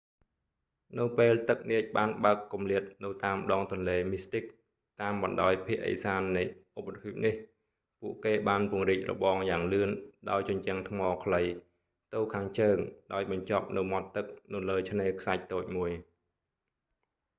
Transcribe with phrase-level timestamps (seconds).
[0.99, 4.57] នៅពេលទឹកនាចបានបើកគម្លាតនៅតាមដងទន្លេមីស្ទីក mystic
[5.01, 6.43] តាមបណ្តោយភាគឦសាននៃ
[6.77, 7.33] ឧបទ្វីបនេះ
[8.01, 9.89] ពួកគេបានពង្រីករបងយ៉ាងលឿន
[10.29, 11.41] ដោយជញ្ជាំងថ្មខ្លី
[12.13, 12.77] ទៅខាងជើង
[13.13, 15.91] ដោយបញ្ចប់នៅមាត់ទឹកនៅលើឆ្នេរខ្សាច់តូចមួយ